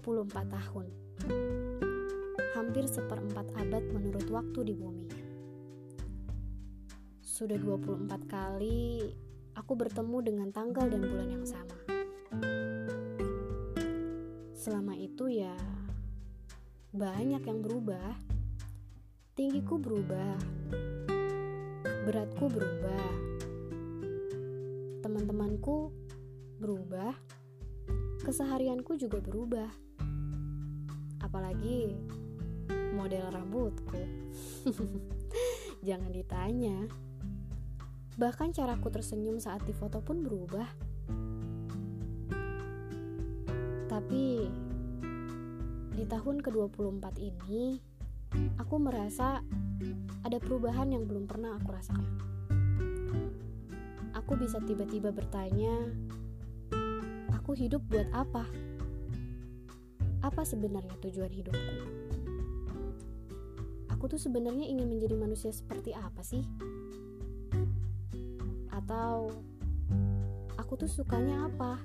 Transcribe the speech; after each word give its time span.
24 0.00 0.48
tahun. 0.48 0.86
Hampir 2.56 2.84
seperempat 2.88 3.52
abad 3.56 3.84
menurut 3.92 4.26
waktu 4.32 4.72
di 4.72 4.74
bumi. 4.74 5.08
Sudah 7.20 7.56
24 7.60 8.08
kali 8.24 9.12
aku 9.56 9.72
bertemu 9.76 10.18
dengan 10.24 10.48
tanggal 10.48 10.88
dan 10.88 11.04
bulan 11.04 11.28
yang 11.28 11.44
sama. 11.44 11.76
Selama 14.56 14.96
itu 14.96 15.28
ya 15.28 15.56
banyak 16.92 17.44
yang 17.44 17.60
berubah. 17.60 18.16
Tinggiku 19.36 19.76
berubah. 19.76 20.36
Beratku 22.08 22.48
berubah. 22.48 23.08
Teman-temanku 25.00 25.92
berubah 26.60 27.16
keseharianku 28.20 29.00
juga 29.00 29.18
berubah. 29.18 29.89
Apalagi 31.30 31.94
model 32.98 33.30
rambutku. 33.30 34.02
Jangan 35.86 36.10
ditanya. 36.10 36.90
Bahkan 38.18 38.50
caraku 38.50 38.90
tersenyum 38.90 39.38
saat 39.38 39.62
difoto 39.62 40.02
pun 40.02 40.26
berubah. 40.26 40.66
Tapi 43.86 44.50
di 45.94 46.04
tahun 46.06 46.42
ke-24 46.42 47.06
ini, 47.22 47.78
aku 48.58 48.74
merasa 48.82 49.38
ada 50.26 50.38
perubahan 50.42 50.90
yang 50.90 51.06
belum 51.06 51.30
pernah 51.30 51.54
aku 51.56 51.70
rasakan. 51.70 52.18
Aku 54.18 54.34
bisa 54.34 54.58
tiba-tiba 54.66 55.14
bertanya, 55.14 55.94
aku 57.32 57.54
hidup 57.54 57.86
buat 57.86 58.10
apa? 58.10 58.69
Apa 60.30 60.46
sebenarnya 60.46 60.94
tujuan 61.02 61.26
hidupku? 61.26 61.74
Aku 63.90 64.06
tuh 64.06 64.14
sebenarnya 64.14 64.62
ingin 64.62 64.86
menjadi 64.86 65.18
manusia 65.18 65.50
seperti 65.50 65.90
apa 65.90 66.22
sih? 66.22 66.46
Atau 68.70 69.34
aku 70.54 70.78
tuh 70.78 70.86
sukanya 70.86 71.50
apa? 71.50 71.82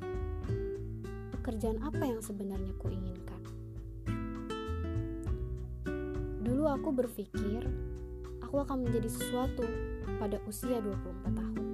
Pekerjaan 1.34 1.82
apa 1.82 2.06
yang 2.06 2.22
sebenarnya 2.22 2.70
ku 2.78 2.94
inginkan? 2.94 3.42
Dulu 6.46 6.70
aku 6.70 6.94
berpikir 6.94 7.66
aku 8.46 8.62
akan 8.62 8.86
menjadi 8.86 9.10
sesuatu 9.10 9.66
pada 10.22 10.38
usia 10.46 10.78
24 10.86 11.34
tahun. 11.34 11.66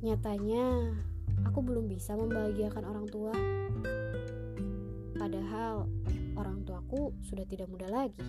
Nyatanya, 0.00 0.96
aku 1.44 1.60
belum 1.60 1.92
bisa 1.92 2.16
membahagiakan 2.16 2.88
orang 2.88 3.04
tua. 3.12 3.36
Padahal 5.28 5.84
orang 6.40 6.64
tuaku 6.64 7.12
sudah 7.20 7.44
tidak 7.44 7.68
muda 7.68 7.84
lagi. 7.84 8.24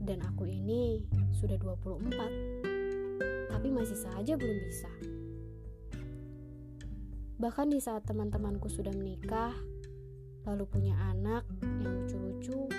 Dan 0.00 0.24
aku 0.24 0.48
ini 0.48 1.04
sudah 1.36 1.60
24. 1.60 3.52
Tapi 3.52 3.68
masih 3.68 4.00
saja 4.00 4.32
belum 4.32 4.58
bisa. 4.64 4.88
Bahkan 7.36 7.68
di 7.68 7.84
saat 7.84 8.08
teman-temanku 8.08 8.72
sudah 8.72 8.96
menikah, 8.96 9.52
lalu 10.48 10.64
punya 10.64 10.96
anak 11.12 11.44
yang 11.60 12.00
lucu-lucu, 12.00 12.72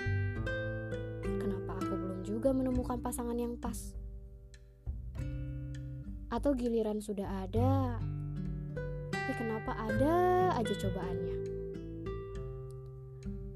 kenapa 1.22 1.78
aku 1.78 1.94
belum 1.94 2.26
juga 2.26 2.50
menemukan 2.50 2.98
pasangan 2.98 3.38
yang 3.38 3.54
pas? 3.54 3.94
Atau 6.26 6.58
giliran 6.58 6.98
sudah 6.98 7.46
ada, 7.46 8.02
tapi 9.14 9.32
kenapa 9.38 9.78
ada 9.78 10.50
aja 10.58 10.74
cobaannya? 10.74 11.63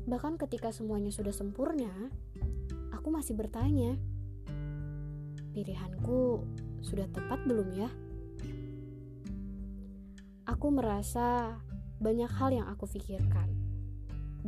Bahkan 0.08 0.40
ketika 0.40 0.72
semuanya 0.72 1.12
sudah 1.12 1.36
sempurna, 1.36 1.92
aku 2.96 3.12
masih 3.12 3.36
bertanya, 3.36 3.92
pilihanku 5.52 6.48
sudah 6.80 7.04
tepat 7.12 7.44
belum 7.44 7.68
ya? 7.76 7.92
Aku 10.48 10.72
merasa 10.72 11.60
banyak 12.00 12.30
hal 12.40 12.56
yang 12.56 12.66
aku 12.72 12.88
pikirkan, 12.88 13.52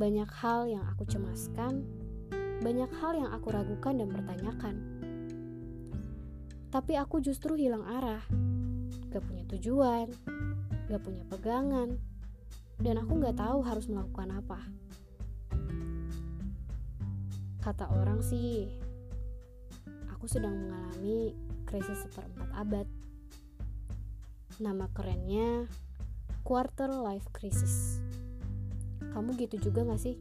banyak 0.01 0.33
hal 0.33 0.65
yang 0.65 0.81
aku 0.89 1.05
cemaskan, 1.05 1.85
banyak 2.65 2.89
hal 2.97 3.21
yang 3.21 3.29
aku 3.29 3.53
ragukan 3.53 4.01
dan 4.01 4.09
pertanyakan. 4.09 4.81
Tapi 6.73 6.97
aku 6.97 7.21
justru 7.21 7.61
hilang 7.61 7.85
arah, 7.85 8.25
gak 9.13 9.29
punya 9.29 9.45
tujuan, 9.53 10.09
gak 10.89 11.05
punya 11.05 11.21
pegangan, 11.29 12.01
dan 12.81 12.97
aku 12.97 13.21
gak 13.21 13.37
tahu 13.37 13.61
harus 13.61 13.93
melakukan 13.93 14.41
apa. 14.41 14.65
Kata 17.61 17.93
orang 17.93 18.25
sih, 18.25 18.73
aku 20.09 20.25
sedang 20.25 20.57
mengalami 20.57 21.37
krisis 21.69 22.09
seperempat 22.09 22.49
abad. 22.57 22.89
Nama 24.65 24.89
kerennya 24.97 25.69
quarter 26.41 26.89
life 26.89 27.29
crisis. 27.37 28.01
Kamu 29.13 29.37
gitu 29.37 29.61
juga 29.61 29.85
gak 29.85 30.01
sih? 30.01 30.17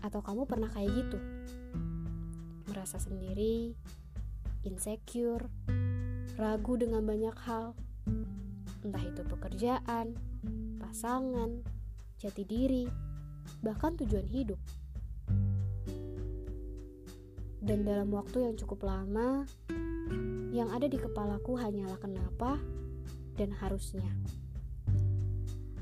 Atau 0.00 0.24
kamu 0.24 0.48
pernah 0.48 0.72
kayak 0.72 0.88
gitu? 0.88 1.20
Merasa 2.72 2.96
sendiri, 2.96 3.76
insecure, 4.64 5.52
ragu 6.40 6.80
dengan 6.80 7.04
banyak 7.04 7.36
hal, 7.44 7.76
entah 8.80 9.04
itu 9.04 9.20
pekerjaan, 9.20 10.16
pasangan, 10.80 11.60
jati 12.16 12.48
diri, 12.48 12.88
bahkan 13.60 14.00
tujuan 14.00 14.24
hidup. 14.32 14.56
Dan 17.66 17.82
dalam 17.82 18.14
waktu 18.14 18.46
yang 18.46 18.54
cukup 18.54 18.86
lama, 18.86 19.42
yang 20.54 20.70
ada 20.70 20.86
di 20.86 20.94
kepalaku 21.02 21.58
hanyalah 21.58 21.98
kenapa 21.98 22.62
dan 23.34 23.50
harusnya. 23.58 24.06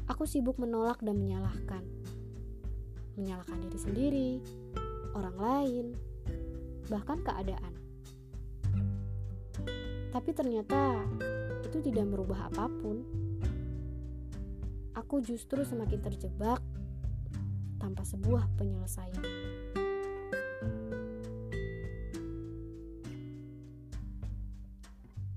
Aku 0.09 0.25
sibuk 0.25 0.57
menolak 0.57 1.05
dan 1.05 1.21
menyalahkan. 1.21 1.85
Menyalahkan 3.21 3.61
diri 3.69 3.79
sendiri, 3.79 4.31
orang 5.13 5.37
lain, 5.37 5.87
bahkan 6.89 7.21
keadaan. 7.21 7.73
Tapi 10.09 10.31
ternyata 10.33 11.05
itu 11.69 11.85
tidak 11.85 12.09
merubah 12.09 12.49
apa 12.49 12.65
pun. 12.81 13.05
Aku 14.97 15.21
justru 15.21 15.69
semakin 15.69 16.01
terjebak 16.01 16.65
tanpa 17.77 18.09
sebuah 18.09 18.49
penyelesaian. 18.57 19.44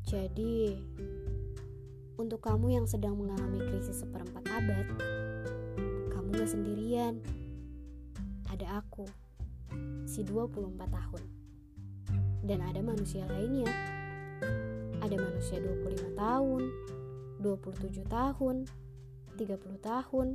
Jadi, 0.07 0.79
untuk 2.15 2.39
kamu 2.39 2.79
yang 2.79 2.87
sedang 2.87 3.19
mengalami 3.19 3.59
krisis 3.67 4.07
seperempat 4.07 4.47
abad, 4.47 4.87
kamu 6.15 6.27
gak 6.31 6.47
sendirian. 6.47 7.19
Ada 8.47 8.79
aku, 8.79 9.03
si 10.07 10.23
24 10.23 10.79
tahun. 10.87 11.23
Dan 12.47 12.63
ada 12.63 12.79
manusia 12.79 13.27
lainnya 13.27 13.67
ada 15.07 15.23
manusia 15.23 15.57
25 15.63 16.19
tahun, 16.19 16.61
27 17.39 18.03
tahun, 18.11 18.55
30 19.39 19.79
tahun, 19.79 20.27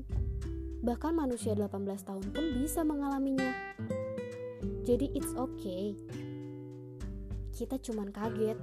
bahkan 0.81 1.13
manusia 1.13 1.53
18 1.53 1.69
tahun 2.09 2.25
pun 2.33 2.45
bisa 2.57 2.81
mengalaminya. 2.81 3.53
Jadi 4.83 5.13
it's 5.13 5.37
okay. 5.37 5.93
Kita 7.53 7.77
cuman 7.79 8.11
kaget 8.11 8.57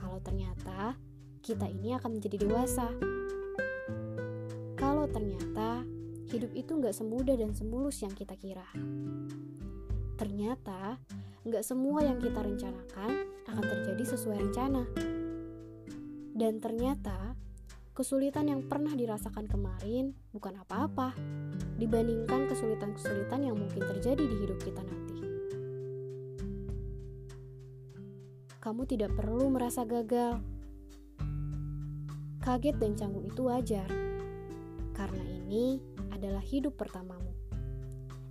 kalau 0.00 0.16
ternyata 0.24 0.96
kita 1.44 1.68
ini 1.68 1.92
akan 1.92 2.16
menjadi 2.16 2.40
dewasa. 2.40 2.88
Kalau 4.80 5.04
ternyata 5.12 5.84
hidup 6.32 6.56
itu 6.56 6.72
nggak 6.72 6.96
semudah 6.96 7.36
dan 7.36 7.52
semulus 7.52 8.00
yang 8.00 8.16
kita 8.16 8.32
kira. 8.40 8.64
Ternyata 10.16 10.96
nggak 11.44 11.64
semua 11.64 12.04
yang 12.04 12.16
kita 12.16 12.40
rencanakan 12.40 13.10
akan 13.44 13.64
terjadi 13.64 14.04
sesuai 14.16 14.36
rencana. 14.40 14.84
Dan 16.30 16.56
ternyata, 16.56 17.36
kesulitan 17.92 18.48
yang 18.48 18.64
pernah 18.64 18.96
dirasakan 18.96 19.44
kemarin 19.44 20.16
bukan 20.32 20.56
apa-apa 20.64 21.12
dibandingkan 21.76 22.48
kesulitan-kesulitan 22.48 23.44
yang 23.44 23.56
mungkin 23.58 23.84
terjadi 23.84 24.24
di 24.24 24.36
hidup 24.40 24.56
kita 24.64 24.80
nanti. 24.80 25.09
Kamu 28.60 28.84
tidak 28.84 29.16
perlu 29.16 29.48
merasa 29.48 29.88
gagal. 29.88 30.36
Kaget 32.44 32.76
dan 32.76 32.92
canggung 32.92 33.24
itu 33.24 33.48
wajar, 33.48 33.88
karena 34.92 35.24
ini 35.24 35.80
adalah 36.12 36.44
hidup 36.44 36.76
pertamamu. 36.76 37.32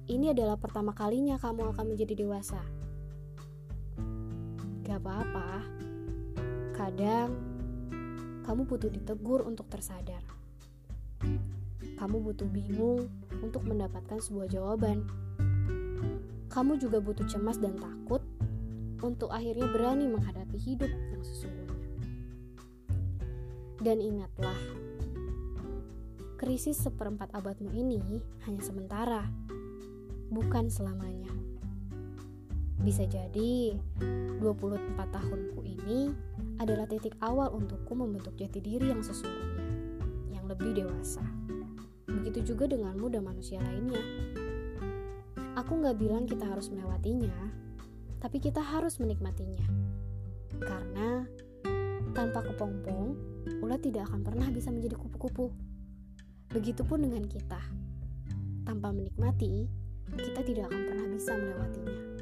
Ini 0.05 0.37
adalah 0.37 0.53
pertama 0.61 0.93
kalinya 0.93 1.41
kamu 1.41 1.73
akan 1.73 1.85
menjadi 1.93 2.13
dewasa 2.25 2.61
Gak 4.85 5.01
apa-apa. 5.01 5.65
Kadang 6.77 7.29
kamu 8.45 8.69
butuh 8.69 8.89
ditegur 8.93 9.49
untuk 9.49 9.65
tersadar. 9.65 10.21
Kamu 11.97 12.21
butuh 12.21 12.45
bingung 12.45 13.09
untuk 13.41 13.65
mendapatkan 13.65 14.21
sebuah 14.21 14.45
jawaban. 14.45 15.09
Kamu 16.53 16.77
juga 16.77 17.01
butuh 17.01 17.25
cemas 17.25 17.57
dan 17.57 17.77
takut 17.81 18.21
untuk 18.99 19.31
akhirnya 19.31 19.67
berani 19.69 20.05
menghadapi 20.07 20.57
hidup 20.59 20.89
yang 20.89 21.23
sesungguhnya. 21.23 21.87
Dan 23.79 24.03
ingatlah, 24.03 24.59
krisis 26.35 26.75
seperempat 26.79 27.31
abadmu 27.31 27.71
ini 27.71 28.19
hanya 28.43 28.59
sementara, 28.59 29.23
bukan 30.27 30.67
selamanya. 30.67 31.31
Bisa 32.79 33.03
jadi 33.07 33.75
24 34.39 34.95
tahunku 34.95 35.59
ini 35.63 36.11
adalah 36.59 36.87
titik 36.87 37.15
awal 37.23 37.51
untukku 37.55 37.91
membentuk 37.95 38.35
jati 38.35 38.59
diri 38.59 38.91
yang 38.91 39.03
sesungguhnya, 39.03 39.67
yang 40.31 40.47
lebih 40.47 40.75
dewasa. 40.75 41.23
Begitu 42.07 42.55
juga 42.55 42.67
denganmu 42.71 43.07
dan 43.11 43.23
manusia 43.23 43.59
lainnya. 43.63 43.99
Aku 45.59 45.79
nggak 45.79 45.99
bilang 45.99 46.23
kita 46.23 46.47
harus 46.47 46.71
melewatinya, 46.71 47.35
tapi 48.19 48.37
kita 48.43 48.59
harus 48.59 48.99
menikmatinya. 48.99 49.63
Karena 50.59 51.23
tanpa 52.11 52.43
kepompong, 52.43 53.15
ulat 53.63 53.79
tidak 53.79 54.11
akan 54.11 54.21
pernah 54.27 54.47
bisa 54.51 54.69
menjadi 54.69 54.99
kupu-kupu. 54.99 55.55
Begitupun 56.51 57.07
dengan 57.07 57.23
kita. 57.25 57.61
Tanpa 58.67 58.91
menikmati, 58.91 59.65
kita 60.13 60.43
tidak 60.43 60.69
akan 60.69 60.81
pernah 60.83 61.07
bisa 61.09 61.31
melewatinya. 61.33 62.18